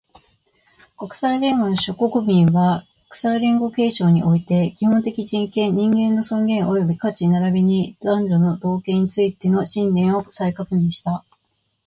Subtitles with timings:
[0.97, 11.23] 国際連合の諸国民は、国際連合憲章において、基本的人権、人間の尊厳及び価値並びに男女の同権についての信念を再確認した